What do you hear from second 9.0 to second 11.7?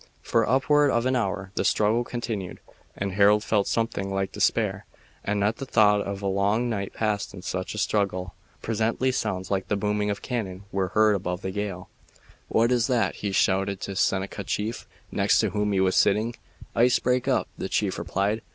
sounds like the booming of cannon were heard above the